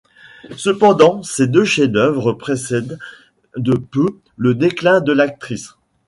Cependant 0.57 1.21
ces 1.21 1.45
deux 1.47 1.63
chefs 1.63 1.91
d'œuvre 1.91 2.33
précèdent 2.33 2.97
de 3.55 3.75
peu 3.77 4.07
le 4.35 4.55
déclin 4.55 4.99
de 4.99 5.11
l'actrice. 5.11 5.75